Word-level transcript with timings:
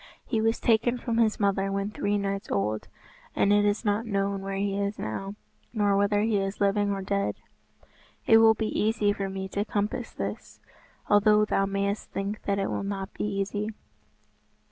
He 0.25 0.41
was 0.41 0.59
taken 0.59 0.97
from 0.97 1.19
his 1.19 1.39
mother 1.39 1.71
when 1.71 1.91
three 1.91 2.17
nights 2.17 2.49
old, 2.49 2.87
and 3.35 3.53
it 3.53 3.63
is 3.65 3.85
not 3.85 4.03
known 4.07 4.41
where 4.41 4.55
he 4.55 4.75
is 4.75 4.97
now, 4.97 5.35
nor 5.73 5.95
whether 5.95 6.21
he 6.21 6.37
is 6.39 6.59
living 6.59 6.89
or 6.89 7.03
dead." 7.03 7.35
"It 8.25 8.37
will 8.39 8.55
be 8.55 8.69
easy 8.79 9.13
for 9.13 9.29
me 9.29 9.47
to 9.49 9.63
compass 9.63 10.11
this, 10.11 10.59
although 11.07 11.45
thou 11.45 11.67
mayest 11.67 12.09
think 12.09 12.41
that 12.45 12.57
it 12.57 12.71
will 12.71 12.81
not 12.81 13.13
be 13.13 13.25
easy." 13.25 13.69